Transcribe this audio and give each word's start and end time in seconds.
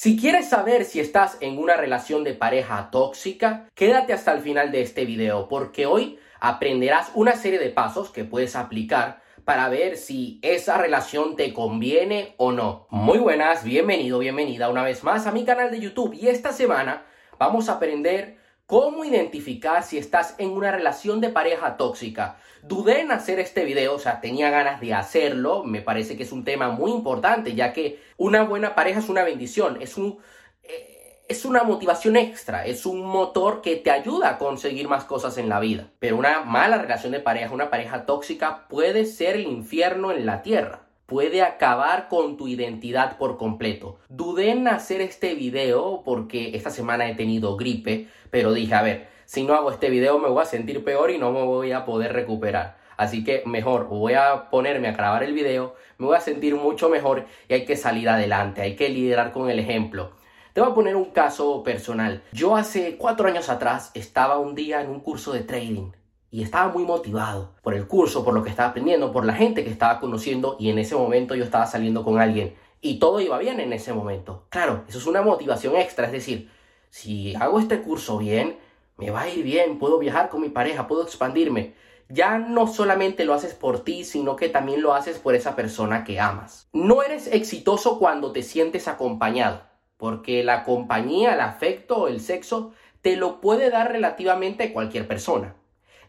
Si 0.00 0.16
quieres 0.16 0.48
saber 0.48 0.84
si 0.84 1.00
estás 1.00 1.38
en 1.40 1.58
una 1.58 1.76
relación 1.76 2.22
de 2.22 2.32
pareja 2.32 2.88
tóxica, 2.92 3.68
quédate 3.74 4.12
hasta 4.12 4.32
el 4.32 4.42
final 4.42 4.70
de 4.70 4.82
este 4.82 5.04
video 5.04 5.48
porque 5.48 5.86
hoy 5.86 6.20
aprenderás 6.38 7.10
una 7.14 7.34
serie 7.34 7.58
de 7.58 7.70
pasos 7.70 8.10
que 8.10 8.22
puedes 8.22 8.54
aplicar 8.54 9.20
para 9.44 9.68
ver 9.68 9.96
si 9.96 10.38
esa 10.42 10.78
relación 10.78 11.34
te 11.34 11.52
conviene 11.52 12.34
o 12.36 12.52
no. 12.52 12.86
Muy 12.90 13.18
buenas, 13.18 13.64
bienvenido, 13.64 14.20
bienvenida 14.20 14.68
una 14.68 14.84
vez 14.84 15.02
más 15.02 15.26
a 15.26 15.32
mi 15.32 15.44
canal 15.44 15.72
de 15.72 15.80
YouTube 15.80 16.14
y 16.14 16.28
esta 16.28 16.52
semana 16.52 17.02
vamos 17.36 17.68
a 17.68 17.72
aprender 17.72 18.37
cómo 18.68 19.02
identificar 19.02 19.82
si 19.82 19.96
estás 19.96 20.34
en 20.36 20.50
una 20.50 20.70
relación 20.70 21.22
de 21.22 21.30
pareja 21.30 21.78
tóxica. 21.78 22.36
Dudé 22.62 23.00
en 23.00 23.10
hacer 23.10 23.40
este 23.40 23.64
video, 23.64 23.94
o 23.94 23.98
sea, 23.98 24.20
tenía 24.20 24.50
ganas 24.50 24.78
de 24.78 24.92
hacerlo, 24.92 25.64
me 25.64 25.80
parece 25.80 26.18
que 26.18 26.24
es 26.24 26.32
un 26.32 26.44
tema 26.44 26.68
muy 26.68 26.90
importante, 26.90 27.54
ya 27.54 27.72
que 27.72 27.98
una 28.18 28.42
buena 28.42 28.74
pareja 28.74 29.00
es 29.00 29.08
una 29.08 29.24
bendición, 29.24 29.80
es 29.80 29.96
un... 29.96 30.18
Eh, 30.62 30.96
es 31.28 31.44
una 31.44 31.62
motivación 31.62 32.16
extra, 32.16 32.64
es 32.64 32.86
un 32.86 33.02
motor 33.02 33.60
que 33.60 33.76
te 33.76 33.90
ayuda 33.90 34.30
a 34.30 34.38
conseguir 34.38 34.88
más 34.88 35.04
cosas 35.04 35.36
en 35.36 35.50
la 35.50 35.60
vida. 35.60 35.90
Pero 35.98 36.16
una 36.16 36.40
mala 36.40 36.78
relación 36.78 37.12
de 37.12 37.20
pareja, 37.20 37.52
una 37.52 37.68
pareja 37.68 38.06
tóxica, 38.06 38.66
puede 38.66 39.04
ser 39.04 39.36
el 39.36 39.42
infierno 39.42 40.10
en 40.10 40.24
la 40.24 40.40
tierra. 40.40 40.87
Puede 41.08 41.40
acabar 41.40 42.08
con 42.08 42.36
tu 42.36 42.48
identidad 42.48 43.16
por 43.16 43.38
completo. 43.38 43.96
Dudé 44.10 44.50
en 44.50 44.68
hacer 44.68 45.00
este 45.00 45.34
video 45.34 46.02
porque 46.04 46.54
esta 46.54 46.68
semana 46.68 47.08
he 47.08 47.14
tenido 47.14 47.56
gripe, 47.56 48.08
pero 48.30 48.52
dije, 48.52 48.74
a 48.74 48.82
ver, 48.82 49.08
si 49.24 49.42
no 49.42 49.54
hago 49.54 49.70
este 49.70 49.88
video 49.88 50.18
me 50.18 50.28
voy 50.28 50.42
a 50.42 50.44
sentir 50.44 50.84
peor 50.84 51.10
y 51.10 51.16
no 51.16 51.32
me 51.32 51.42
voy 51.44 51.72
a 51.72 51.86
poder 51.86 52.12
recuperar. 52.12 52.76
Así 52.98 53.24
que 53.24 53.42
mejor 53.46 53.88
voy 53.88 54.12
a 54.12 54.50
ponerme 54.50 54.88
a 54.88 54.92
grabar 54.92 55.22
el 55.22 55.32
video, 55.32 55.76
me 55.96 56.04
voy 56.04 56.16
a 56.18 56.20
sentir 56.20 56.56
mucho 56.56 56.90
mejor 56.90 57.24
y 57.48 57.54
hay 57.54 57.64
que 57.64 57.78
salir 57.78 58.06
adelante, 58.10 58.60
hay 58.60 58.76
que 58.76 58.90
liderar 58.90 59.32
con 59.32 59.48
el 59.48 59.58
ejemplo. 59.60 60.12
Te 60.52 60.60
voy 60.60 60.72
a 60.72 60.74
poner 60.74 60.94
un 60.94 61.06
caso 61.06 61.62
personal. 61.62 62.22
Yo 62.32 62.54
hace 62.54 62.98
cuatro 62.98 63.28
años 63.28 63.48
atrás 63.48 63.92
estaba 63.94 64.38
un 64.38 64.54
día 64.54 64.82
en 64.82 64.90
un 64.90 65.00
curso 65.00 65.32
de 65.32 65.40
trading 65.40 65.90
y 66.30 66.42
estaba 66.42 66.72
muy 66.72 66.84
motivado 66.84 67.54
por 67.62 67.74
el 67.74 67.86
curso, 67.86 68.24
por 68.24 68.34
lo 68.34 68.42
que 68.42 68.50
estaba 68.50 68.70
aprendiendo, 68.70 69.12
por 69.12 69.24
la 69.24 69.34
gente 69.34 69.64
que 69.64 69.70
estaba 69.70 70.00
conociendo 70.00 70.56
y 70.58 70.70
en 70.70 70.78
ese 70.78 70.94
momento 70.94 71.34
yo 71.34 71.44
estaba 71.44 71.66
saliendo 71.66 72.04
con 72.04 72.20
alguien 72.20 72.54
y 72.80 72.98
todo 72.98 73.20
iba 73.20 73.38
bien 73.38 73.60
en 73.60 73.72
ese 73.72 73.92
momento. 73.92 74.46
Claro, 74.50 74.84
eso 74.88 74.98
es 74.98 75.06
una 75.06 75.22
motivación 75.22 75.76
extra, 75.76 76.06
es 76.06 76.12
decir, 76.12 76.50
si 76.90 77.34
hago 77.34 77.58
este 77.58 77.80
curso 77.82 78.18
bien, 78.18 78.58
me 78.96 79.10
va 79.10 79.22
a 79.22 79.28
ir 79.28 79.44
bien, 79.44 79.78
puedo 79.78 79.98
viajar 79.98 80.28
con 80.28 80.40
mi 80.40 80.48
pareja, 80.48 80.86
puedo 80.86 81.02
expandirme. 81.02 81.74
Ya 82.08 82.38
no 82.38 82.66
solamente 82.66 83.24
lo 83.24 83.34
haces 83.34 83.54
por 83.54 83.84
ti, 83.84 84.04
sino 84.04 84.36
que 84.36 84.48
también 84.48 84.80
lo 84.80 84.94
haces 84.94 85.18
por 85.18 85.34
esa 85.34 85.54
persona 85.54 86.04
que 86.04 86.20
amas. 86.20 86.68
No 86.72 87.02
eres 87.02 87.26
exitoso 87.26 87.98
cuando 87.98 88.32
te 88.32 88.42
sientes 88.42 88.88
acompañado 88.88 89.68
porque 89.98 90.44
la 90.44 90.64
compañía, 90.64 91.34
el 91.34 91.40
afecto, 91.40 92.08
el 92.08 92.20
sexo, 92.20 92.72
te 93.02 93.16
lo 93.16 93.40
puede 93.40 93.68
dar 93.68 93.92
relativamente 93.92 94.72
cualquier 94.72 95.06
persona. 95.06 95.56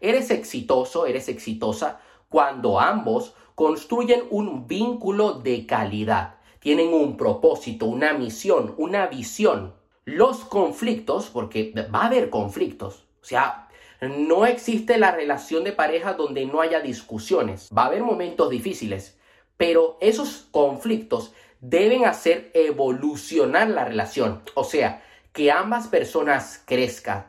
Eres 0.00 0.30
exitoso, 0.30 1.06
eres 1.06 1.28
exitosa 1.28 2.00
cuando 2.28 2.80
ambos 2.80 3.34
construyen 3.54 4.22
un 4.30 4.66
vínculo 4.66 5.34
de 5.34 5.66
calidad, 5.66 6.36
tienen 6.60 6.94
un 6.94 7.16
propósito, 7.16 7.86
una 7.86 8.14
misión, 8.14 8.74
una 8.78 9.06
visión. 9.06 9.74
Los 10.04 10.38
conflictos, 10.38 11.26
porque 11.26 11.72
va 11.94 12.02
a 12.02 12.06
haber 12.06 12.30
conflictos, 12.30 13.04
o 13.20 13.24
sea, 13.24 13.68
no 14.00 14.46
existe 14.46 14.96
la 14.96 15.10
relación 15.10 15.62
de 15.62 15.72
pareja 15.72 16.14
donde 16.14 16.46
no 16.46 16.62
haya 16.62 16.80
discusiones, 16.80 17.68
va 17.76 17.82
a 17.82 17.86
haber 17.86 18.02
momentos 18.02 18.48
difíciles, 18.48 19.18
pero 19.56 19.98
esos 20.00 20.48
conflictos 20.50 21.34
deben 21.60 22.06
hacer 22.06 22.50
evolucionar 22.54 23.68
la 23.68 23.84
relación. 23.84 24.42
O 24.54 24.64
sea, 24.64 25.02
que 25.32 25.52
ambas 25.52 25.88
personas 25.88 26.62
crezcan, 26.64 27.26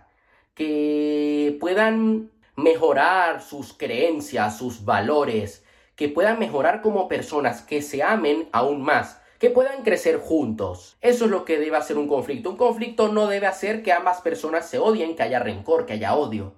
que 0.55 1.57
puedan 1.59 2.31
mejorar 2.55 3.41
sus 3.41 3.73
creencias, 3.73 4.57
sus 4.57 4.85
valores, 4.85 5.63
que 5.95 6.09
puedan 6.09 6.39
mejorar 6.39 6.81
como 6.81 7.07
personas, 7.07 7.61
que 7.61 7.81
se 7.81 8.03
amen 8.03 8.49
aún 8.51 8.81
más, 8.81 9.21
que 9.39 9.49
puedan 9.49 9.83
crecer 9.83 10.17
juntos. 10.17 10.97
Eso 11.01 11.25
es 11.25 11.31
lo 11.31 11.45
que 11.45 11.59
debe 11.59 11.77
hacer 11.77 11.97
un 11.97 12.07
conflicto. 12.07 12.49
Un 12.49 12.57
conflicto 12.57 13.07
no 13.07 13.27
debe 13.27 13.47
hacer 13.47 13.83
que 13.83 13.91
ambas 13.91 14.21
personas 14.21 14.69
se 14.69 14.79
odien, 14.79 15.15
que 15.15 15.23
haya 15.23 15.39
rencor, 15.39 15.85
que 15.85 15.93
haya 15.93 16.15
odio. 16.15 16.53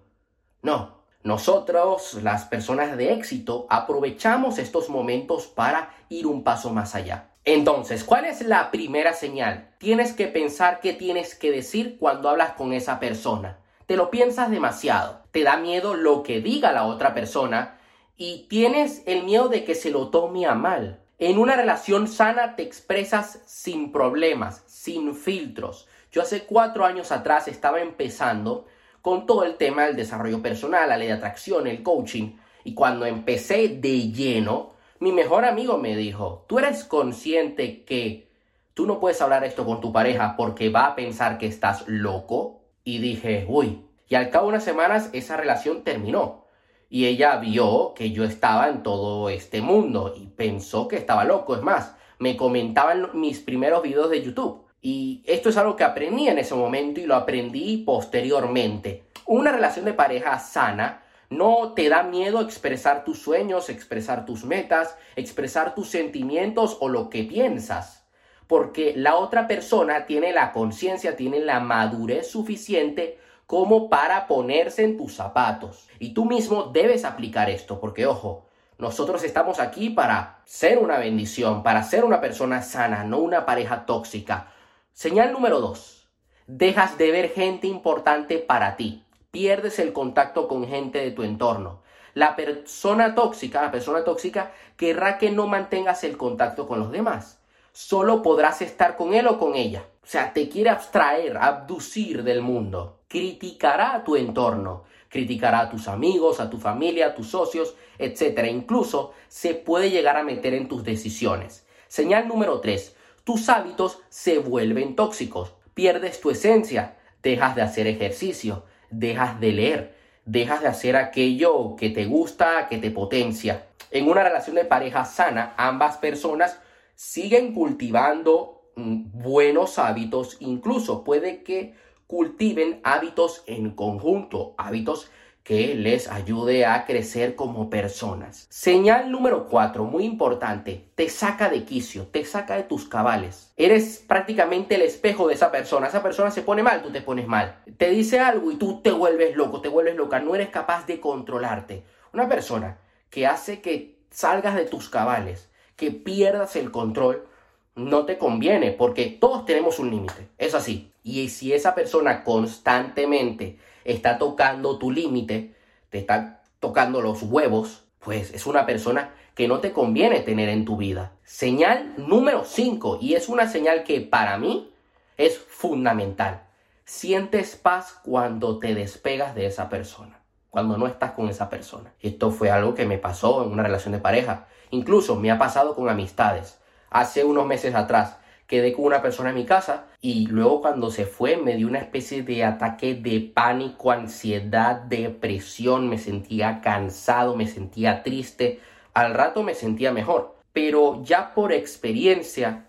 No. 0.62 1.02
Nosotros, 1.24 2.16
las 2.22 2.44
personas 2.44 2.98
de 2.98 3.14
éxito, 3.14 3.66
aprovechamos 3.70 4.58
estos 4.58 4.90
momentos 4.90 5.48
para 5.48 5.96
ir 6.10 6.28
un 6.28 6.44
paso 6.44 6.70
más 6.70 6.96
allá. 6.96 7.30
Entonces, 7.46 8.04
¿cuál 8.04 8.26
es 8.26 8.42
la 8.42 8.72
primera 8.72 9.14
señal? 9.14 9.70
Tienes 9.78 10.12
que 10.12 10.28
pensar 10.28 10.82
qué 10.82 10.92
tienes 10.92 11.36
que 11.36 11.52
decir 11.52 11.98
cuando 11.98 12.28
hablas 12.28 12.54
con 12.54 12.74
esa 12.74 13.00
persona. 13.00 13.60
Te 13.94 13.98
lo 13.98 14.10
piensas 14.10 14.50
demasiado, 14.50 15.22
te 15.30 15.44
da 15.44 15.58
miedo 15.58 15.94
lo 15.94 16.24
que 16.24 16.42
diga 16.42 16.72
la 16.72 16.86
otra 16.86 17.14
persona 17.14 17.78
y 18.18 18.48
tienes 18.50 19.04
el 19.06 19.22
miedo 19.22 19.50
de 19.50 19.64
que 19.64 19.76
se 19.76 19.92
lo 19.92 20.10
tome 20.10 20.48
a 20.48 20.56
mal. 20.56 21.04
En 21.20 21.38
una 21.38 21.56
relación 21.56 22.08
sana 22.08 22.56
te 22.56 22.64
expresas 22.64 23.44
sin 23.46 23.92
problemas, 23.92 24.64
sin 24.66 25.14
filtros. 25.14 25.88
Yo 26.12 26.24
hace 26.24 26.46
cuatro 26.46 26.86
años 26.86 27.12
atrás 27.12 27.48
estaba 27.48 27.82
empezando 27.82 28.66
con 29.04 29.28
todo 29.28 29.44
el 29.44 29.58
tema 29.58 29.84
del 29.84 29.96
desarrollo 29.96 30.42
personal, 30.42 30.90
la 30.90 30.98
ley 30.98 31.10
de 31.10 31.14
atracción, 31.14 31.68
el 31.68 31.84
coaching, 31.84 32.36
y 32.64 32.74
cuando 32.74 33.06
empecé 33.06 33.68
de 33.68 34.12
lleno, 34.12 34.74
mi 35.02 35.12
mejor 35.12 35.46
amigo 35.46 35.78
me 35.78 35.96
dijo, 35.96 36.46
¿tú 36.48 36.58
eres 36.58 36.84
consciente 36.84 37.84
que 37.84 38.28
tú 38.74 38.88
no 38.88 39.00
puedes 39.00 39.22
hablar 39.22 39.44
esto 39.44 39.68
con 39.68 39.82
tu 39.82 39.94
pareja 39.94 40.36
porque 40.36 40.70
va 40.70 40.88
a 40.88 40.96
pensar 40.96 41.38
que 41.38 41.46
estás 41.46 41.88
loco? 41.88 42.63
Y 42.84 43.00
dije, 43.00 43.46
uy, 43.48 43.86
y 44.08 44.16
al 44.16 44.30
cabo 44.30 44.46
de 44.46 44.50
unas 44.50 44.64
semanas 44.64 45.10
esa 45.14 45.38
relación 45.38 45.84
terminó. 45.84 46.46
Y 46.90 47.06
ella 47.06 47.38
vio 47.38 47.94
que 47.96 48.12
yo 48.12 48.24
estaba 48.24 48.70
en 48.70 48.84
todo 48.84 49.30
este 49.30 49.62
mundo 49.62 50.14
y 50.16 50.28
pensó 50.28 50.88
que 50.88 50.98
estaba 50.98 51.24
loco. 51.24 51.56
Es 51.56 51.64
más, 51.64 51.96
me 52.20 52.38
comentaban 52.38 53.10
mis 53.14 53.40
primeros 53.40 53.82
videos 53.82 54.10
de 54.10 54.22
YouTube. 54.22 54.64
Y 54.82 55.24
esto 55.26 55.50
es 55.50 55.58
algo 55.58 55.76
que 55.76 55.86
aprendí 55.86 56.28
en 56.28 56.38
ese 56.38 56.54
momento 56.56 57.00
y 57.00 57.06
lo 57.06 57.16
aprendí 57.16 57.78
posteriormente. 57.78 59.06
Una 59.26 59.52
relación 59.52 59.86
de 59.86 59.94
pareja 59.94 60.38
sana 60.40 61.04
no 61.30 61.74
te 61.74 61.90
da 61.90 62.04
miedo 62.04 62.42
expresar 62.42 63.04
tus 63.04 63.20
sueños, 63.20 63.70
expresar 63.70 64.26
tus 64.26 64.44
metas, 64.44 64.96
expresar 65.16 65.74
tus 65.74 65.90
sentimientos 65.90 66.78
o 66.80 66.90
lo 66.90 67.10
que 67.10 67.24
piensas. 67.24 68.03
Porque 68.48 68.94
la 68.96 69.16
otra 69.16 69.48
persona 69.48 70.06
tiene 70.06 70.34
la 70.34 70.52
conciencia, 70.52 71.16
tiene 71.16 71.40
la 71.40 71.60
madurez 71.60 72.30
suficiente 72.30 73.20
como 73.48 73.90
para 73.90 74.28
ponerse 74.28 74.84
en 74.84 74.98
tus 74.98 75.14
zapatos. 75.16 75.88
Y 76.00 76.14
tú 76.14 76.26
mismo 76.26 76.64
debes 76.74 77.06
aplicar 77.06 77.50
esto, 77.50 77.80
porque 77.80 78.06
ojo, 78.06 78.46
nosotros 78.78 79.24
estamos 79.24 79.60
aquí 79.60 79.90
para 79.90 80.42
ser 80.46 80.78
una 80.78 80.98
bendición, 80.98 81.64
para 81.64 81.84
ser 81.84 82.04
una 82.04 82.22
persona 82.22 82.62
sana, 82.62 83.04
no 83.04 83.20
una 83.20 83.46
pareja 83.46 83.86
tóxica. 83.86 84.52
Señal 84.92 85.32
número 85.32 85.60
dos. 85.60 86.08
Dejas 86.48 86.98
de 86.98 87.12
ver 87.12 87.30
gente 87.30 87.68
importante 87.68 88.38
para 88.38 88.76
ti 88.76 89.04
pierdes 89.34 89.80
el 89.80 89.94
contacto 89.94 90.48
con 90.48 90.68
gente 90.68 91.00
de 91.00 91.10
tu 91.10 91.24
entorno. 91.24 91.82
La 92.14 92.36
persona 92.36 93.16
tóxica, 93.16 93.64
la 93.64 93.72
persona 93.72 94.04
tóxica 94.04 94.52
querrá 94.78 95.18
que 95.18 95.32
no 95.32 95.48
mantengas 95.48 96.04
el 96.04 96.18
contacto 96.18 96.68
con 96.68 96.80
los 96.80 96.92
demás. 96.92 97.40
Solo 97.76 98.22
podrás 98.22 98.62
estar 98.62 98.96
con 98.96 99.16
él 99.16 99.26
o 99.26 99.40
con 99.40 99.56
ella. 99.56 99.88
O 100.04 100.06
sea, 100.06 100.32
te 100.32 100.48
quiere 100.48 100.70
abstraer, 100.70 101.38
abducir 101.38 102.24
del 102.24 102.44
mundo. 102.44 103.00
Criticará 103.08 103.96
a 103.96 104.04
tu 104.04 104.16
entorno, 104.16 104.84
criticará 105.10 105.62
a 105.62 105.70
tus 105.72 105.88
amigos, 105.88 106.40
a 106.40 106.52
tu 106.52 106.60
familia, 106.60 107.08
a 107.08 107.16
tus 107.16 107.30
socios, 107.30 107.74
etc. 107.98 108.46
Incluso 108.48 109.14
se 109.28 109.56
puede 109.56 109.90
llegar 109.90 110.18
a 110.18 110.24
meter 110.24 110.54
en 110.54 110.68
tus 110.68 110.84
decisiones. 110.84 111.66
Señal 111.88 112.28
número 112.28 112.60
3. 112.60 112.96
Tus 113.24 113.50
hábitos 113.50 114.00
se 114.10 114.38
vuelven 114.38 114.96
tóxicos. 114.96 115.54
Pierdes 115.74 116.22
tu 116.22 116.30
esencia, 116.30 116.98
dejas 117.24 117.56
de 117.56 117.64
hacer 117.64 117.88
ejercicio, 117.88 118.66
dejas 118.92 119.40
de 119.40 119.52
leer, 119.52 119.96
dejas 120.26 120.62
de 120.62 120.68
hacer 120.68 120.96
aquello 120.96 121.76
que 121.76 121.90
te 121.90 122.06
gusta, 122.06 122.68
que 122.70 122.78
te 122.78 122.92
potencia. 122.92 123.66
En 123.90 124.08
una 124.08 124.24
relación 124.24 124.58
de 124.58 124.66
pareja 124.66 125.06
sana, 125.06 125.56
ambas 125.58 125.98
personas 125.98 126.60
siguen 126.96 127.54
cultivando 127.54 128.70
mm, 128.76 129.22
buenos 129.22 129.80
hábitos, 129.80 130.38
incluso 130.40 131.04
puede 131.04 131.44
que 131.44 131.76
cultiven 132.08 132.80
hábitos 132.84 133.44
en 133.48 133.72
conjunto, 133.72 134.56
hábitos 134.58 135.10
que 135.44 135.76
les 135.76 136.08
ayude 136.08 136.66
a 136.66 136.86
crecer 136.86 137.36
como 137.36 137.70
personas. 137.70 138.48
Señal 138.50 139.12
número 139.12 139.48
4, 139.50 139.84
muy 139.84 140.06
importante, 140.06 140.90
te 140.96 141.10
saca 141.10 141.50
de 141.50 141.66
quicio, 141.66 142.08
te 142.08 142.24
saca 142.24 142.56
de 142.56 142.64
tus 142.64 142.88
cabales. 142.88 143.52
Eres 143.58 144.04
prácticamente 144.08 144.76
el 144.76 144.84
espejo 144.84 145.28
de 145.28 145.34
esa 145.34 145.52
persona. 145.52 145.88
Esa 145.88 146.02
persona 146.02 146.32
se 146.32 146.44
pone 146.44 146.64
mal, 146.64 146.82
tú 146.82 146.92
te 146.92 147.02
pones 147.02 147.28
mal. 147.28 147.58
Te 147.78 147.90
dice 147.90 148.22
algo 148.22 148.52
y 148.52 148.56
tú 148.56 148.82
te 148.82 148.92
vuelves 148.92 149.36
loco, 149.36 149.60
te 149.60 149.68
vuelves 149.68 149.98
loca, 149.98 150.22
no 150.22 150.34
eres 150.34 150.50
capaz 150.50 150.88
de 150.88 151.02
controlarte. 151.02 151.84
Una 152.14 152.30
persona 152.30 152.80
que 153.10 153.28
hace 153.28 153.62
que 153.62 154.00
salgas 154.12 154.56
de 154.56 154.66
tus 154.66 154.90
cabales, 154.90 155.50
que 155.76 155.92
pierdas 155.92 156.56
el 156.56 156.72
control, 156.72 157.28
no 157.76 158.06
te 158.06 158.18
conviene 158.18 158.72
porque 158.72 159.06
todos 159.08 159.46
tenemos 159.46 159.80
un 159.80 159.92
límite, 159.92 160.30
es 160.38 160.54
así. 160.54 160.92
Y 161.04 161.30
si 161.30 161.54
esa 161.54 161.76
persona 161.76 162.24
constantemente 162.24 163.58
está 163.84 164.18
tocando 164.18 164.78
tu 164.78 164.92
límite, 164.92 165.56
te 165.90 166.00
está 166.00 166.44
tocando 166.60 167.02
los 167.02 167.24
huevos, 167.24 167.84
pues 168.00 168.34
es 168.34 168.46
una 168.46 168.66
persona 168.66 169.14
que 169.36 169.48
no 169.48 169.60
te 169.60 169.72
conviene 169.74 170.20
tener 170.22 170.50
en 170.50 170.66
tu 170.66 170.78
vida. 170.78 171.14
Señal 171.24 171.94
número 171.98 172.44
5, 172.46 173.00
y 173.02 173.16
es 173.16 173.30
una 173.30 173.48
señal 173.48 173.84
que 173.84 174.02
para 174.02 174.38
mí 174.38 174.72
es 175.18 175.38
fundamental. 175.38 176.44
Sientes 176.86 177.56
paz 177.56 178.00
cuando 178.04 178.60
te 178.60 178.76
despegas 178.76 179.36
de 179.36 179.48
esa 179.48 179.70
persona, 179.70 180.20
cuando 180.50 180.78
no 180.78 180.86
estás 180.86 181.12
con 181.12 181.30
esa 181.30 181.50
persona. 181.50 181.94
Esto 182.02 182.30
fue 182.30 182.52
algo 182.52 182.76
que 182.76 182.86
me 182.86 182.98
pasó 182.98 183.44
en 183.44 183.52
una 183.52 183.64
relación 183.64 183.94
de 183.94 184.00
pareja. 184.00 184.48
Incluso 184.74 185.16
me 185.16 185.30
ha 185.30 185.38
pasado 185.38 185.76
con 185.76 185.88
amistades. 185.88 186.60
Hace 186.90 187.24
unos 187.24 187.46
meses 187.46 187.76
atrás 187.76 188.18
quedé 188.48 188.74
con 188.74 188.86
una 188.86 189.04
persona 189.04 189.30
en 189.30 189.36
mi 189.36 189.46
casa 189.46 189.86
y 190.02 190.26
luego 190.26 190.62
cuando 190.62 190.90
se 190.90 191.06
fue 191.06 191.38
me 191.38 191.56
dio 191.56 191.68
una 191.68 191.78
especie 191.78 192.24
de 192.24 192.44
ataque 192.44 192.96
de 192.96 193.20
pánico, 193.20 193.92
ansiedad, 193.92 194.78
depresión, 194.78 195.90
me 195.90 196.00
sentía 196.00 196.60
cansado, 196.60 197.36
me 197.36 197.46
sentía 197.46 198.02
triste, 198.02 198.62
al 198.96 199.14
rato 199.14 199.44
me 199.44 199.54
sentía 199.54 199.92
mejor, 199.92 200.38
pero 200.54 201.04
ya 201.04 201.36
por 201.36 201.54
experiencia 201.54 202.66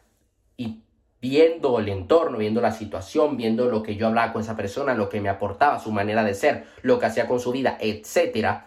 y 0.58 0.82
viendo 1.22 1.78
el 1.78 1.88
entorno, 1.88 2.36
viendo 2.36 2.60
la 2.60 2.72
situación, 2.72 3.38
viendo 3.38 3.70
lo 3.70 3.82
que 3.82 3.96
yo 3.96 4.08
hablaba 4.08 4.34
con 4.34 4.42
esa 4.42 4.56
persona, 4.56 4.92
lo 4.92 5.08
que 5.08 5.22
me 5.22 5.30
aportaba, 5.30 5.80
su 5.80 5.90
manera 5.90 6.22
de 6.22 6.34
ser, 6.34 6.66
lo 6.82 6.98
que 6.98 7.06
hacía 7.06 7.26
con 7.26 7.40
su 7.40 7.50
vida, 7.50 7.78
etcétera, 7.80 8.66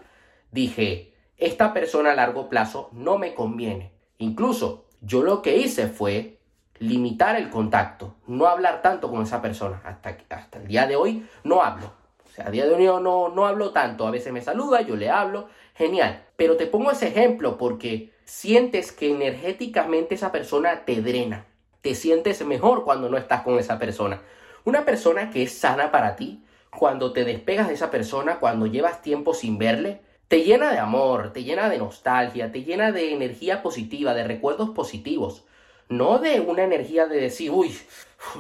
dije, 0.52 1.14
esta 1.38 1.74
persona 1.74 2.12
a 2.12 2.16
largo 2.16 2.50
plazo 2.50 2.90
no 2.94 3.18
me 3.18 3.34
conviene. 3.34 3.92
Incluso 4.18 4.86
yo 5.02 5.22
lo 5.22 5.42
que 5.42 5.58
hice 5.58 5.88
fue 5.88 6.40
limitar 6.80 7.36
el 7.36 7.50
contacto, 7.50 8.16
no 8.28 8.48
hablar 8.48 8.82
tanto 8.82 9.10
con 9.10 9.22
esa 9.22 9.42
persona. 9.42 9.82
Hasta, 9.84 10.18
hasta 10.30 10.60
el 10.60 10.68
día 10.68 10.88
de 10.88 10.96
hoy 10.96 11.28
no 11.44 11.62
hablo. 11.62 11.92
O 12.26 12.30
sea, 12.30 12.48
a 12.48 12.52
día 12.52 12.66
de 12.66 12.74
hoy 12.74 12.86
no, 13.02 13.30
no 13.30 13.46
hablo 13.46 13.72
tanto. 13.72 14.08
A 14.08 14.12
veces 14.12 14.34
me 14.34 14.42
saluda, 14.42 14.82
yo 14.82 14.96
le 14.96 15.10
hablo, 15.10 15.48
genial. 15.76 16.26
Pero 16.36 16.58
te 16.58 16.68
pongo 16.68 16.92
ese 16.92 17.08
ejemplo 17.08 17.58
porque 17.58 18.14
sientes 18.26 18.92
que 18.92 19.12
energéticamente 19.12 20.16
esa 20.16 20.32
persona 20.32 20.86
te 20.86 21.02
drena. 21.02 21.46
Te 21.82 21.96
sientes 21.96 22.44
mejor 22.46 22.84
cuando 22.84 23.10
no 23.10 23.18
estás 23.18 23.44
con 23.44 23.60
esa 23.60 23.80
persona. 23.80 24.22
Una 24.66 24.86
persona 24.86 25.30
que 25.30 25.44
es 25.44 25.58
sana 25.58 25.92
para 25.92 26.16
ti, 26.16 26.44
cuando 26.70 27.14
te 27.14 27.24
despegas 27.24 27.68
de 27.68 27.76
esa 27.76 27.90
persona, 27.90 28.40
cuando 28.40 28.66
llevas 28.66 29.02
tiempo 29.02 29.34
sin 29.34 29.58
verle, 29.58 30.02
te 30.28 30.44
llena 30.44 30.72
de 30.72 30.80
amor, 30.80 31.32
te 31.32 31.44
llena 31.44 31.70
de 31.70 31.78
nostalgia, 31.78 32.52
te 32.52 32.64
llena 32.64 32.92
de 32.92 33.14
energía 33.14 33.62
positiva, 33.62 34.14
de 34.14 34.24
recuerdos 34.24 34.72
positivos. 34.72 35.46
No 35.90 36.20
de 36.20 36.42
una 36.42 36.64
energía 36.64 37.08
de 37.08 37.22
decir, 37.22 37.52
uy, 37.52 37.78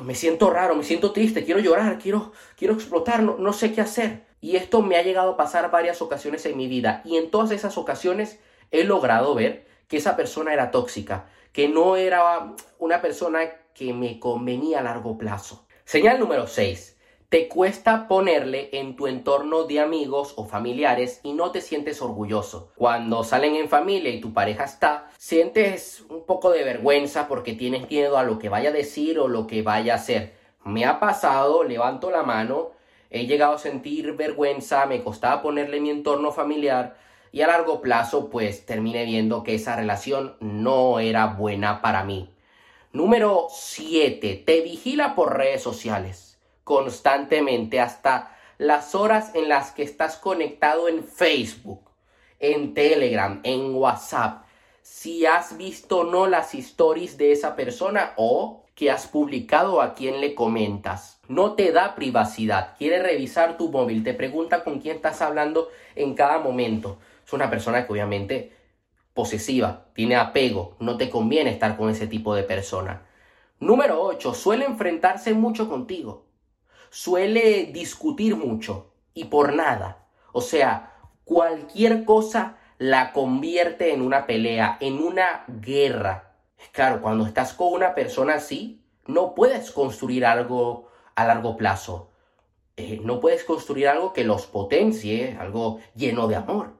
me 0.03 0.13
siento 0.15 0.49
raro, 0.49 0.75
me 0.75 0.83
siento 0.83 1.13
triste, 1.13 1.45
quiero 1.45 1.61
llorar, 1.61 1.97
quiero, 1.97 2.33
quiero 2.57 2.73
explotar, 2.73 3.23
no, 3.23 3.37
no 3.37 3.53
sé 3.53 3.73
qué 3.73 3.81
hacer. 3.81 4.25
Y 4.41 4.57
esto 4.57 4.81
me 4.81 4.97
ha 4.97 5.01
llegado 5.01 5.31
a 5.31 5.37
pasar 5.37 5.71
varias 5.71 6.01
ocasiones 6.01 6.45
en 6.45 6.57
mi 6.57 6.67
vida. 6.67 7.01
Y 7.05 7.17
en 7.17 7.31
todas 7.31 7.51
esas 7.51 7.77
ocasiones 7.77 8.39
he 8.71 8.83
logrado 8.83 9.33
ver 9.33 9.65
que 9.87 9.97
esa 9.97 10.17
persona 10.17 10.53
era 10.53 10.71
tóxica, 10.71 11.29
que 11.53 11.69
no 11.69 11.95
era 11.95 12.53
una 12.79 13.01
persona 13.01 13.49
que 13.73 13.93
me 13.93 14.19
convenía 14.19 14.79
a 14.79 14.83
largo 14.83 15.17
plazo. 15.17 15.65
Señal 15.85 16.19
número 16.19 16.47
6 16.47 16.96
te 17.29 17.49
cuesta 17.49 18.07
ponerle 18.07 18.69
en 18.71 18.95
tu 18.95 19.05
entorno 19.05 19.65
de 19.65 19.81
amigos 19.81 20.33
o 20.37 20.45
familiares 20.45 21.19
y 21.23 21.33
no 21.33 21.51
te 21.51 21.59
sientes 21.59 22.01
orgulloso. 22.01 22.71
Cuando 22.75 23.25
salen 23.25 23.57
en 23.57 23.67
familia 23.67 24.11
y 24.11 24.21
tu 24.21 24.31
pareja 24.31 24.63
está, 24.63 25.09
sientes 25.17 26.05
un 26.09 26.25
poco 26.25 26.51
de 26.51 26.63
vergüenza 26.63 27.27
porque 27.27 27.51
tienes 27.51 27.89
miedo 27.89 28.17
a 28.17 28.23
lo 28.23 28.39
que 28.39 28.47
vaya 28.47 28.69
a 28.69 28.73
decir 28.73 29.19
o 29.19 29.27
lo 29.27 29.45
que 29.45 29.61
vaya 29.61 29.93
a 29.93 29.95
hacer. 29.97 30.35
Me 30.63 30.85
ha 30.85 31.01
pasado, 31.01 31.65
levanto 31.65 32.11
la 32.11 32.23
mano, 32.23 32.71
he 33.09 33.25
llegado 33.25 33.55
a 33.55 33.59
sentir 33.59 34.13
vergüenza, 34.13 34.85
me 34.85 35.03
costaba 35.03 35.41
ponerle 35.41 35.81
mi 35.81 35.89
entorno 35.89 36.31
familiar 36.31 36.95
y 37.33 37.41
a 37.41 37.47
largo 37.47 37.81
plazo 37.81 38.29
pues 38.29 38.65
terminé 38.65 39.03
viendo 39.03 39.43
que 39.43 39.55
esa 39.55 39.75
relación 39.75 40.37
no 40.39 41.01
era 41.01 41.25
buena 41.25 41.81
para 41.81 42.05
mí. 42.05 42.29
Número 42.93 43.47
7. 43.49 44.43
Te 44.45 44.61
vigila 44.61 45.13
por 45.13 45.35
redes 45.35 45.61
sociales 45.61 46.26
constantemente 46.67 47.79
hasta 47.79 48.35
las 48.57 48.93
horas 48.93 49.31
en 49.35 49.47
las 49.47 49.71
que 49.71 49.83
estás 49.83 50.17
conectado 50.17 50.89
en 50.89 51.01
Facebook, 51.01 51.79
en 52.41 52.73
Telegram, 52.73 53.39
en 53.43 53.73
WhatsApp, 53.73 54.43
si 54.81 55.25
has 55.25 55.55
visto 55.55 55.99
o 55.99 56.03
no 56.03 56.27
las 56.27 56.53
stories 56.53 57.17
de 57.17 57.31
esa 57.31 57.55
persona 57.55 58.11
o 58.17 58.65
que 58.75 58.91
has 58.91 59.07
publicado 59.07 59.81
a 59.81 59.93
quien 59.93 60.19
le 60.19 60.35
comentas. 60.35 61.21
No 61.29 61.53
te 61.53 61.71
da 61.71 61.95
privacidad, 61.95 62.75
quiere 62.77 63.01
revisar 63.01 63.55
tu 63.55 63.71
móvil, 63.71 64.03
te 64.03 64.13
pregunta 64.13 64.65
con 64.65 64.79
quién 64.79 64.97
estás 64.97 65.21
hablando 65.21 65.69
en 65.95 66.15
cada 66.15 66.37
momento. 66.39 66.97
Es 67.25 67.31
una 67.31 67.49
persona 67.49 67.87
que 67.87 67.93
obviamente 67.93 68.51
posesiva, 69.13 69.85
tiene 69.93 70.17
apego, 70.17 70.75
no 70.81 70.97
te 70.97 71.09
conviene 71.09 71.51
estar 71.51 71.77
con 71.77 71.89
ese 71.89 72.07
tipo 72.07 72.35
de 72.35 72.43
persona. 72.43 73.03
Número 73.61 74.01
8. 74.01 74.33
Suele 74.33 74.65
enfrentarse 74.65 75.33
mucho 75.33 75.69
contigo 75.69 76.26
suele 76.89 77.65
discutir 77.65 78.35
mucho 78.35 78.91
y 79.13 79.25
por 79.25 79.53
nada. 79.53 80.05
O 80.31 80.41
sea, 80.41 80.93
cualquier 81.23 82.05
cosa 82.05 82.57
la 82.77 83.11
convierte 83.11 83.93
en 83.93 84.01
una 84.01 84.27
pelea, 84.27 84.77
en 84.79 84.99
una 84.99 85.43
guerra. 85.47 86.35
Claro, 86.71 87.01
cuando 87.01 87.25
estás 87.25 87.53
con 87.53 87.73
una 87.73 87.95
persona 87.95 88.35
así, 88.35 88.81
no 89.07 89.33
puedes 89.33 89.71
construir 89.71 90.25
algo 90.25 90.89
a 91.15 91.25
largo 91.25 91.57
plazo. 91.57 92.09
Eh, 92.75 92.99
no 93.03 93.19
puedes 93.19 93.43
construir 93.43 93.87
algo 93.87 94.13
que 94.13 94.23
los 94.23 94.45
potencie, 94.45 95.35
algo 95.39 95.79
lleno 95.95 96.27
de 96.27 96.35
amor, 96.35 96.73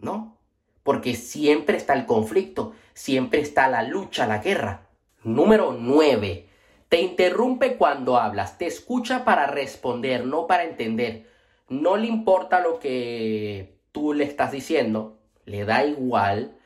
¿no? 0.00 0.36
Porque 0.82 1.14
siempre 1.14 1.76
está 1.76 1.94
el 1.94 2.06
conflicto, 2.06 2.72
siempre 2.94 3.40
está 3.40 3.68
la 3.68 3.84
lucha, 3.84 4.26
la 4.26 4.38
guerra. 4.38 4.88
Número 5.22 5.76
9. 5.78 6.48
Te 6.96 7.02
interrumpe 7.02 7.76
cuando 7.76 8.16
hablas, 8.16 8.56
te 8.56 8.64
escucha 8.64 9.22
para 9.22 9.46
responder, 9.46 10.24
no 10.24 10.46
para 10.46 10.64
entender. 10.64 11.26
No 11.68 11.98
le 11.98 12.06
importa 12.06 12.60
lo 12.60 12.78
que 12.78 13.76
tú 13.92 14.14
le 14.14 14.24
estás 14.24 14.50
diciendo, 14.50 15.18
le 15.44 15.66
da 15.66 15.84
igual, 15.84 16.56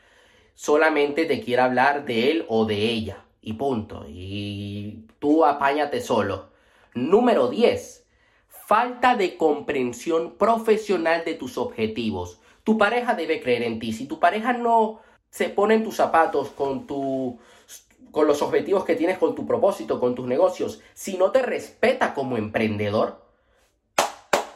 solamente 0.55 1.25
te 1.25 1.41
quiere 1.41 1.63
hablar 1.63 2.05
de 2.05 2.31
él 2.31 2.45
o 2.47 2.65
de 2.65 2.77
ella. 2.77 3.25
Y 3.43 3.55
punto. 3.55 4.05
Y 4.07 5.09
tú 5.19 5.45
apáñate 5.45 6.01
solo. 6.01 6.51
Número 6.95 7.49
10. 7.49 8.07
Falta 8.47 9.17
de 9.17 9.37
comprensión 9.37 10.37
profesional 10.39 11.25
de 11.25 11.35
tus 11.35 11.59
objetivos. 11.59 12.39
Tu 12.63 12.79
pareja 12.79 13.15
debe 13.15 13.43
creer 13.43 13.65
en 13.65 13.81
ti. 13.81 13.93
Si 13.93 14.07
tu 14.07 14.21
pareja 14.21 14.53
no 14.53 15.01
se 15.29 15.49
pone 15.49 15.75
en 15.75 15.83
tus 15.83 15.97
zapatos 15.97 16.51
con 16.51 16.87
tu 16.87 17.41
con 18.11 18.27
los 18.27 18.43
objetivos 18.43 18.85
que 18.85 18.97
tienes 18.97 19.19
con 19.19 19.35
tu 19.35 19.47
propósito, 19.47 20.01
con 20.01 20.15
tus 20.15 20.27
negocios, 20.27 20.81
si 20.95 21.17
no 21.17 21.31
te 21.31 21.43
respeta 21.43 22.15
como 22.15 22.37
emprendedor, 22.37 23.25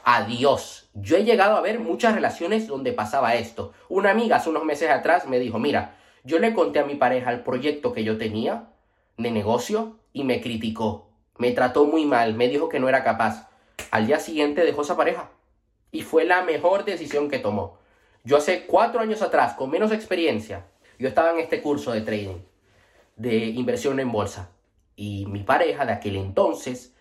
adiós. 0.05 0.91
Yo 0.95 1.17
he 1.17 1.25
llegado 1.25 1.57
a 1.57 1.61
ver 1.61 1.81
muchas 1.81 2.15
relaciones 2.15 2.67
donde 2.67 2.93
pasaba 2.93 3.35
esto. 3.35 3.73
Una 3.89 4.11
amiga 4.11 4.37
hace 4.37 4.51
unos 4.51 4.65
meses 4.65 4.91
atrás 4.91 5.27
me 5.27 5.39
dijo, 5.39 5.59
mira, 5.59 5.97
yo 6.25 6.39
le 6.39 6.55
conté 6.55 6.79
a 6.79 6.85
mi 6.85 6.95
pareja 6.95 7.33
el 7.33 7.41
proyecto 7.41 7.93
que 7.93 8.05
yo 8.05 8.19
tenía 8.19 8.69
de 9.17 9.31
negocio 9.31 9.97
y 10.13 10.25
me 10.25 10.41
criticó. 10.41 11.09
Me 11.39 11.53
trató 11.53 11.85
muy 11.85 12.07
mal, 12.07 12.35
me 12.35 12.49
dijo 12.49 12.69
que 12.69 12.81
no 12.81 12.89
era 12.89 13.05
capaz. 13.05 13.49
Al 13.91 14.07
día 14.07 14.21
siguiente 14.21 14.65
dejó 14.65 14.83
esa 14.83 14.97
pareja. 14.97 15.31
Y 15.91 16.03
fue 16.03 16.25
la 16.25 16.43
mejor 16.43 16.85
decisión 16.85 17.29
que 17.29 17.39
tomó. 17.39 17.79
Yo 18.25 18.37
hace 18.37 18.67
cuatro 18.67 19.01
años 19.01 19.23
atrás, 19.23 19.55
con 19.55 19.71
menos 19.71 19.93
experiencia, 19.93 20.65
yo 20.99 21.09
estaba 21.09 21.33
en 21.33 21.41
este 21.41 21.61
curso 21.61 21.93
de 21.93 22.01
trading 22.01 22.39
de 23.17 23.47
inversión 23.47 24.01
en 24.01 24.13
bolsa. 24.13 24.51
Y 24.97 25.27
mi 25.27 25.43
pareja 25.43 25.87
de 25.87 25.93
aquel 25.93 26.17
entonces, 26.17 26.95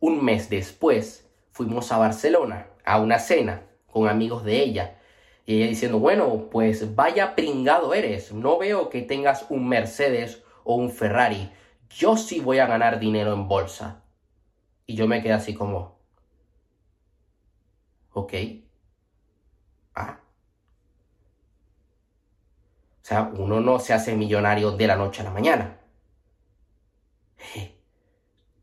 un 0.00 0.24
mes 0.24 0.50
después, 0.50 1.28
fuimos 1.52 1.90
a 1.92 1.98
Barcelona 1.98 2.68
a 2.84 3.00
una 3.00 3.18
cena 3.18 3.62
con 3.86 4.08
amigos 4.08 4.44
de 4.44 4.62
ella. 4.62 4.98
Y 5.46 5.56
ella 5.56 5.66
diciendo, 5.66 5.98
bueno, 5.98 6.48
pues 6.50 6.94
vaya 6.94 7.34
pringado 7.34 7.94
eres, 7.94 8.32
no 8.32 8.58
veo 8.58 8.90
que 8.90 9.02
tengas 9.02 9.46
un 9.48 9.68
Mercedes 9.68 10.42
o 10.64 10.76
un 10.76 10.90
Ferrari, 10.90 11.50
yo 11.90 12.16
sí 12.16 12.40
voy 12.40 12.58
a 12.58 12.66
ganar 12.66 13.00
dinero 13.00 13.32
en 13.32 13.48
bolsa. 13.48 14.02
Y 14.86 14.94
yo 14.94 15.06
me 15.06 15.22
quedé 15.22 15.32
así 15.32 15.54
como, 15.54 15.98
ok, 18.12 18.34
ah, 19.94 20.20
o 22.97 22.97
sea, 23.08 23.30
uno 23.34 23.60
no 23.60 23.78
se 23.78 23.94
hace 23.94 24.14
millonario 24.14 24.72
de 24.72 24.86
la 24.86 24.96
noche 24.96 25.22
a 25.22 25.24
la 25.24 25.30
mañana. 25.30 25.78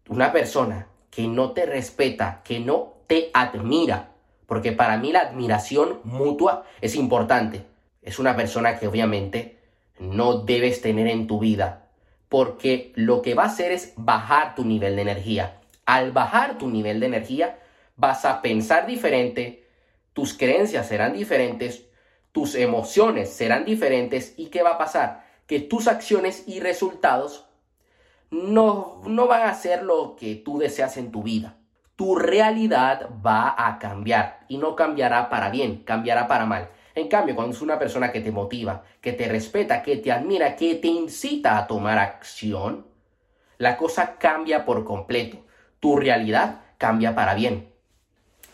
Una 0.08 0.32
persona 0.32 0.88
que 1.10 1.28
no 1.28 1.52
te 1.52 1.66
respeta, 1.66 2.42
que 2.44 2.60
no 2.60 2.94
te 3.08 3.32
admira, 3.34 4.12
porque 4.46 4.72
para 4.72 4.98
mí 4.98 5.12
la 5.12 5.22
admiración 5.22 6.00
mutua 6.04 6.66
es 6.80 6.96
importante. 6.96 7.66
Es 8.04 8.20
una 8.20 8.36
persona 8.36 8.78
que 8.78 8.88
obviamente 8.88 9.58
no 9.98 10.42
debes 10.42 10.82
tener 10.82 11.08
en 11.08 11.26
tu 11.26 11.40
vida, 11.40 11.88
porque 12.30 12.92
lo 12.96 13.24
que 13.24 13.34
va 13.34 13.44
a 13.44 13.48
hacer 13.48 13.72
es 13.72 13.94
bajar 13.96 14.54
tu 14.54 14.64
nivel 14.64 14.96
de 14.96 15.02
energía. 15.02 15.60
Al 15.88 16.12
bajar 16.12 16.60
tu 16.60 16.70
nivel 16.70 17.00
de 17.00 17.08
energía, 17.08 17.58
vas 17.96 18.26
a 18.26 18.44
pensar 18.44 18.86
diferente, 18.86 19.68
tus 20.14 20.38
creencias 20.38 20.88
serán 20.88 21.14
diferentes, 21.14 21.86
tus 22.36 22.56
emociones 22.56 23.30
serán 23.30 23.64
diferentes 23.64 24.34
y 24.36 24.48
¿qué 24.48 24.62
va 24.62 24.72
a 24.72 24.78
pasar? 24.78 25.24
Que 25.48 25.62
tus 25.62 25.88
acciones 25.88 26.44
y 26.46 26.60
resultados 26.60 27.48
no, 28.30 29.02
no 29.06 29.28
van 29.28 29.44
a 29.44 29.54
ser 29.54 29.84
lo 29.84 30.18
que 30.18 30.36
tú 30.36 30.58
deseas 30.58 30.98
en 30.98 31.12
tu 31.12 31.24
vida. 31.24 31.56
Tu 31.96 32.14
realidad 32.14 33.10
va 33.26 33.56
a 33.58 33.80
cambiar 33.80 34.42
y 34.50 34.58
no 34.58 34.76
cambiará 34.76 35.30
para 35.30 35.50
bien, 35.50 35.84
cambiará 35.86 36.28
para 36.28 36.46
mal. 36.46 36.72
En 36.94 37.08
cambio, 37.08 37.36
cuando 37.36 37.56
es 37.56 37.62
una 37.62 37.80
persona 37.80 38.12
que 38.12 38.20
te 38.20 38.34
motiva, 38.34 38.84
que 39.00 39.14
te 39.14 39.30
respeta, 39.30 39.82
que 39.82 39.96
te 39.96 40.12
admira, 40.12 40.58
que 40.58 40.76
te 40.76 40.88
incita 40.90 41.58
a 41.58 41.68
tomar 41.68 41.98
acción, 41.98 42.86
la 43.60 43.78
cosa 43.78 44.18
cambia 44.18 44.66
por 44.66 44.84
completo. 44.84 45.38
Tu 45.80 45.96
realidad 45.96 46.64
cambia 46.78 47.16
para 47.16 47.34
bien. 47.34 47.72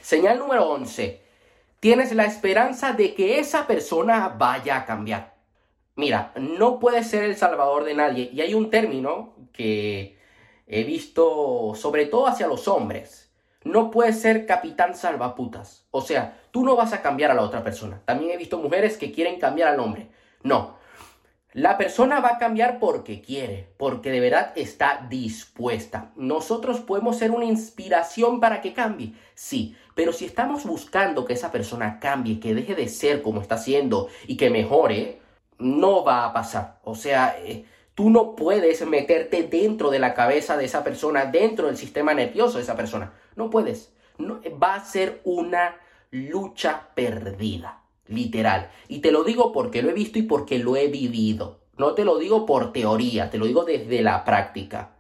Señal 0.01 0.37
número 0.37 0.69
11. 0.69 1.20
Tienes 1.81 2.13
la 2.13 2.25
esperanza 2.25 2.93
de 2.93 3.15
que 3.15 3.39
esa 3.39 3.65
persona 3.65 4.35
vaya 4.37 4.77
a 4.77 4.85
cambiar. 4.85 5.33
Mira, 5.95 6.31
no 6.35 6.79
puedes 6.79 7.07
ser 7.07 7.23
el 7.23 7.35
salvador 7.35 7.85
de 7.85 7.95
nadie. 7.95 8.29
Y 8.31 8.41
hay 8.41 8.53
un 8.53 8.69
término 8.69 9.33
que 9.51 10.15
he 10.67 10.83
visto 10.83 11.73
sobre 11.73 12.05
todo 12.05 12.27
hacia 12.27 12.45
los 12.45 12.67
hombres. 12.67 13.31
No 13.63 13.89
puedes 13.89 14.21
ser 14.21 14.45
capitán 14.45 14.93
salvaputas. 14.93 15.87
O 15.89 16.01
sea, 16.01 16.39
tú 16.51 16.63
no 16.63 16.75
vas 16.75 16.93
a 16.93 17.01
cambiar 17.01 17.31
a 17.31 17.33
la 17.33 17.41
otra 17.41 17.63
persona. 17.63 17.99
También 18.05 18.29
he 18.29 18.37
visto 18.37 18.59
mujeres 18.59 18.95
que 18.95 19.11
quieren 19.11 19.39
cambiar 19.39 19.69
al 19.69 19.79
hombre. 19.79 20.11
No. 20.43 20.77
La 21.53 21.77
persona 21.77 22.21
va 22.21 22.29
a 22.29 22.37
cambiar 22.37 22.79
porque 22.79 23.21
quiere, 23.21 23.73
porque 23.77 24.09
de 24.09 24.21
verdad 24.21 24.53
está 24.55 25.05
dispuesta. 25.09 26.13
Nosotros 26.15 26.79
podemos 26.79 27.17
ser 27.17 27.31
una 27.31 27.43
inspiración 27.43 28.39
para 28.39 28.61
que 28.61 28.73
cambie, 28.73 29.13
sí, 29.35 29.75
pero 29.93 30.13
si 30.13 30.23
estamos 30.23 30.65
buscando 30.65 31.25
que 31.25 31.33
esa 31.33 31.51
persona 31.51 31.99
cambie, 31.99 32.39
que 32.39 32.55
deje 32.55 32.73
de 32.73 32.87
ser 32.87 33.21
como 33.21 33.41
está 33.41 33.57
siendo 33.57 34.07
y 34.27 34.37
que 34.37 34.49
mejore, 34.49 35.19
no 35.59 36.05
va 36.05 36.25
a 36.25 36.31
pasar. 36.31 36.79
O 36.85 36.95
sea, 36.95 37.35
eh, 37.43 37.65
tú 37.95 38.09
no 38.09 38.33
puedes 38.35 38.87
meterte 38.87 39.43
dentro 39.43 39.91
de 39.91 39.99
la 39.99 40.13
cabeza 40.13 40.55
de 40.55 40.63
esa 40.63 40.85
persona, 40.85 41.25
dentro 41.25 41.67
del 41.67 41.75
sistema 41.75 42.13
nervioso 42.13 42.59
de 42.59 42.63
esa 42.63 42.77
persona. 42.77 43.11
No 43.35 43.49
puedes. 43.49 43.93
No, 44.17 44.39
va 44.61 44.75
a 44.75 44.85
ser 44.85 45.19
una 45.25 45.75
lucha 46.11 46.89
perdida, 46.95 47.80
literal. 48.11 48.69
Y 48.87 48.99
te 48.99 49.11
lo 49.11 49.23
digo 49.23 49.51
porque 49.51 49.81
lo 49.81 49.89
he 49.89 49.93
visto 49.93 50.19
y 50.19 50.23
porque 50.23 50.59
lo 50.59 50.75
he 50.75 50.87
vivido. 50.87 51.59
No 51.77 51.93
te 51.93 52.05
lo 52.05 52.17
digo 52.17 52.45
por 52.45 52.73
teoría, 52.73 53.29
te 53.29 53.37
lo 53.37 53.45
digo 53.45 53.63
desde 53.63 54.01
la 54.01 54.23
práctica. 54.23 54.91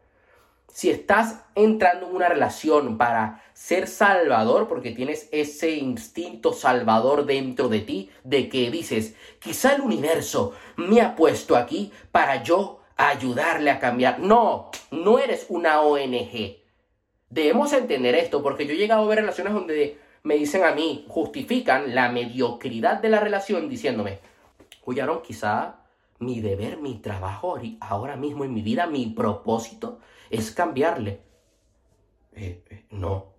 Si 0.67 0.89
estás 0.89 1.43
entrando 1.53 2.07
en 2.07 2.15
una 2.15 2.29
relación 2.29 2.97
para 2.97 3.43
ser 3.53 3.87
salvador, 3.87 4.69
porque 4.69 4.91
tienes 4.91 5.27
ese 5.31 5.71
instinto 5.71 6.53
salvador 6.53 7.25
dentro 7.25 7.67
de 7.67 7.81
ti, 7.81 8.09
de 8.23 8.47
que 8.47 8.71
dices, 8.71 9.15
quizá 9.39 9.75
el 9.75 9.81
universo 9.81 10.53
me 10.77 11.01
ha 11.01 11.15
puesto 11.15 11.57
aquí 11.57 11.91
para 12.11 12.41
yo 12.41 12.79
ayudarle 12.95 13.69
a 13.69 13.79
cambiar. 13.79 14.19
No, 14.19 14.71
no 14.91 15.19
eres 15.19 15.45
una 15.49 15.81
ONG. 15.81 16.57
Debemos 17.29 17.73
entender 17.73 18.15
esto, 18.15 18.41
porque 18.41 18.65
yo 18.65 18.73
he 18.73 18.77
llegado 18.77 19.03
a 19.03 19.07
ver 19.07 19.19
relaciones 19.19 19.53
donde 19.53 19.99
me 20.23 20.35
dicen 20.35 20.63
a 20.63 20.73
mí, 20.73 21.05
justifican 21.07 21.95
la 21.95 22.09
mediocridad 22.09 23.01
de 23.01 23.09
la 23.09 23.19
relación 23.19 23.69
diciéndome, 23.69 24.19
oyeron, 24.85 25.21
quizá 25.21 25.81
mi 26.19 26.39
deber, 26.39 26.77
mi 26.77 26.95
trabajo 26.95 27.59
ahora 27.79 28.15
mismo 28.15 28.45
en 28.45 28.53
mi 28.53 28.61
vida, 28.61 28.85
mi 28.85 29.07
propósito 29.07 29.99
es 30.29 30.51
cambiarle. 30.51 31.21
Eh, 32.33 32.63
eh, 32.69 32.85
no. 32.91 33.31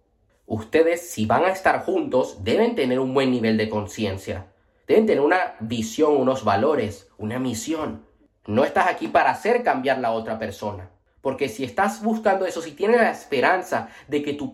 Ustedes, 0.47 1.11
si 1.11 1.25
van 1.25 1.45
a 1.45 1.51
estar 1.51 1.85
juntos, 1.85 2.43
deben 2.45 2.75
tener 2.75 2.99
un 2.99 3.15
buen 3.15 3.31
nivel 3.31 3.57
de 3.57 3.71
conciencia. 3.71 4.53
Deben 4.87 5.07
tener 5.07 5.23
una 5.23 5.55
visión, 5.61 6.17
unos 6.17 6.45
valores, 6.45 7.09
una 7.17 7.39
misión. 7.39 8.05
No 8.47 8.65
estás 8.65 8.89
aquí 8.89 9.09
para 9.09 9.31
hacer 9.31 9.63
cambiar 9.63 9.99
la 9.99 10.11
otra 10.11 10.39
persona. 10.39 10.91
Porque 11.23 11.49
si 11.49 11.65
estás 11.65 12.03
buscando 12.03 12.45
eso, 12.45 12.61
si 12.61 12.73
tienes 12.73 13.01
la 13.01 13.11
esperanza 13.11 13.89
de 14.09 14.23
que, 14.23 14.35
tu 14.35 14.51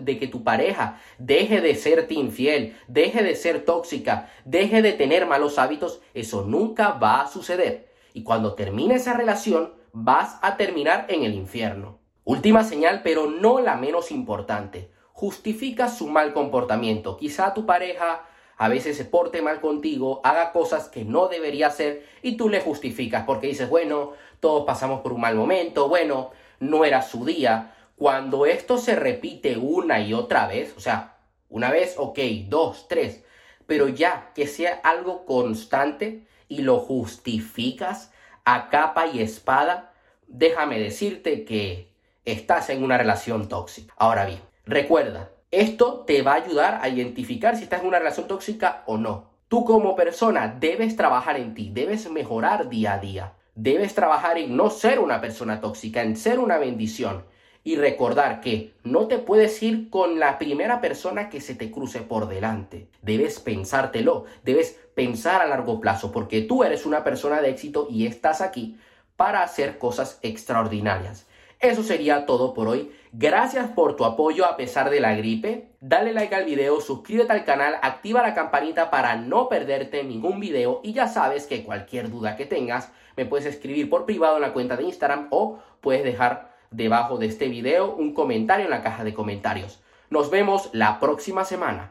de 0.00 0.18
que 0.18 0.28
tu 0.28 0.44
pareja 0.44 1.00
deje 1.18 1.60
de 1.60 1.74
serte 1.74 2.14
infiel, 2.14 2.76
deje 2.86 3.22
de 3.24 3.34
ser 3.34 3.64
tóxica, 3.64 4.30
deje 4.44 4.80
de 4.80 4.92
tener 4.92 5.26
malos 5.26 5.58
hábitos, 5.58 6.00
eso 6.14 6.44
nunca 6.44 6.92
va 6.92 7.22
a 7.22 7.28
suceder. 7.28 7.92
Y 8.14 8.22
cuando 8.22 8.54
termine 8.54 8.94
esa 8.94 9.14
relación, 9.14 9.74
vas 9.92 10.38
a 10.42 10.56
terminar 10.56 11.06
en 11.08 11.24
el 11.24 11.34
infierno. 11.34 11.98
Última 12.24 12.62
señal, 12.62 13.00
pero 13.02 13.28
no 13.28 13.60
la 13.60 13.76
menos 13.76 14.12
importante. 14.12 14.92
Justifica 15.12 15.88
su 15.88 16.08
mal 16.08 16.32
comportamiento. 16.32 17.16
Quizá 17.16 17.52
tu 17.52 17.66
pareja 17.66 18.24
a 18.56 18.68
veces 18.68 18.96
se 18.96 19.04
porte 19.04 19.42
mal 19.42 19.60
contigo, 19.60 20.20
haga 20.24 20.52
cosas 20.52 20.88
que 20.88 21.04
no 21.04 21.28
debería 21.28 21.68
hacer 21.68 22.06
y 22.22 22.36
tú 22.36 22.48
le 22.48 22.60
justificas 22.60 23.24
porque 23.24 23.48
dices, 23.48 23.68
bueno, 23.68 24.12
todos 24.40 24.64
pasamos 24.64 25.00
por 25.00 25.12
un 25.12 25.20
mal 25.20 25.34
momento, 25.34 25.88
bueno, 25.88 26.30
no 26.60 26.84
era 26.84 27.02
su 27.02 27.24
día. 27.24 27.74
Cuando 27.96 28.46
esto 28.46 28.78
se 28.78 28.96
repite 28.96 29.56
una 29.56 30.00
y 30.00 30.14
otra 30.14 30.46
vez, 30.46 30.74
o 30.76 30.80
sea, 30.80 31.16
una 31.48 31.70
vez, 31.70 31.94
ok, 31.98 32.18
dos, 32.48 32.88
tres, 32.88 33.24
pero 33.66 33.88
ya 33.88 34.32
que 34.34 34.46
sea 34.46 34.80
algo 34.82 35.24
constante 35.24 36.26
y 36.48 36.62
lo 36.62 36.78
justificas 36.78 38.12
a 38.44 38.68
capa 38.68 39.06
y 39.06 39.20
espada, 39.20 39.92
déjame 40.26 40.78
decirte 40.78 41.44
que 41.44 41.92
estás 42.24 42.70
en 42.70 42.82
una 42.82 42.98
relación 42.98 43.48
tóxica. 43.48 43.94
Ahora 43.96 44.24
bien, 44.24 44.40
recuerda, 44.66 45.30
esto 45.52 46.04
te 46.06 46.22
va 46.22 46.32
a 46.32 46.36
ayudar 46.36 46.78
a 46.82 46.88
identificar 46.88 47.56
si 47.56 47.64
estás 47.64 47.82
en 47.82 47.88
una 47.88 47.98
relación 47.98 48.26
tóxica 48.26 48.82
o 48.86 48.96
no. 48.96 49.30
Tú 49.48 49.66
como 49.66 49.94
persona 49.94 50.48
debes 50.58 50.96
trabajar 50.96 51.36
en 51.36 51.52
ti, 51.52 51.70
debes 51.70 52.10
mejorar 52.10 52.70
día 52.70 52.94
a 52.94 52.98
día. 52.98 53.34
Debes 53.54 53.94
trabajar 53.94 54.38
en 54.38 54.56
no 54.56 54.70
ser 54.70 54.98
una 54.98 55.20
persona 55.20 55.60
tóxica, 55.60 56.00
en 56.00 56.16
ser 56.16 56.38
una 56.38 56.56
bendición. 56.56 57.26
Y 57.64 57.76
recordar 57.76 58.40
que 58.40 58.72
no 58.82 59.08
te 59.08 59.18
puedes 59.18 59.62
ir 59.62 59.90
con 59.90 60.18
la 60.18 60.38
primera 60.38 60.80
persona 60.80 61.28
que 61.28 61.42
se 61.42 61.54
te 61.54 61.70
cruce 61.70 62.00
por 62.00 62.28
delante. 62.28 62.88
Debes 63.02 63.38
pensártelo, 63.38 64.24
debes 64.42 64.80
pensar 64.94 65.42
a 65.42 65.46
largo 65.46 65.80
plazo, 65.80 66.12
porque 66.12 66.40
tú 66.40 66.64
eres 66.64 66.86
una 66.86 67.04
persona 67.04 67.42
de 67.42 67.50
éxito 67.50 67.88
y 67.90 68.06
estás 68.06 68.40
aquí 68.40 68.78
para 69.16 69.42
hacer 69.42 69.76
cosas 69.76 70.18
extraordinarias. 70.22 71.26
Eso 71.62 71.84
sería 71.84 72.26
todo 72.26 72.54
por 72.54 72.66
hoy. 72.66 72.90
Gracias 73.12 73.70
por 73.70 73.94
tu 73.94 74.04
apoyo 74.04 74.46
a 74.46 74.56
pesar 74.56 74.90
de 74.90 74.98
la 74.98 75.14
gripe. 75.14 75.68
Dale 75.80 76.12
like 76.12 76.34
al 76.34 76.44
video, 76.44 76.80
suscríbete 76.80 77.32
al 77.32 77.44
canal, 77.44 77.76
activa 77.82 78.20
la 78.20 78.34
campanita 78.34 78.90
para 78.90 79.14
no 79.14 79.48
perderte 79.48 80.02
ningún 80.02 80.40
video 80.40 80.80
y 80.82 80.92
ya 80.92 81.06
sabes 81.06 81.46
que 81.46 81.62
cualquier 81.62 82.10
duda 82.10 82.34
que 82.34 82.46
tengas 82.46 82.90
me 83.16 83.26
puedes 83.26 83.46
escribir 83.46 83.88
por 83.88 84.06
privado 84.06 84.36
en 84.36 84.42
la 84.42 84.52
cuenta 84.52 84.76
de 84.76 84.82
Instagram 84.82 85.28
o 85.30 85.60
puedes 85.80 86.02
dejar 86.02 86.52
debajo 86.72 87.16
de 87.16 87.26
este 87.26 87.46
video 87.46 87.94
un 87.94 88.12
comentario 88.12 88.64
en 88.64 88.70
la 88.70 88.82
caja 88.82 89.04
de 89.04 89.14
comentarios. 89.14 89.80
Nos 90.10 90.30
vemos 90.30 90.68
la 90.72 90.98
próxima 90.98 91.44
semana. 91.44 91.90